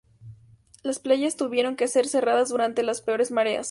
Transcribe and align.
Las 0.81 0.97
playas 0.97 1.35
tuvieron 1.37 1.75
que 1.75 1.87
ser 1.87 2.07
cerradas 2.07 2.49
durante 2.49 2.81
las 2.81 3.01
peores 3.03 3.29
mareas. 3.29 3.59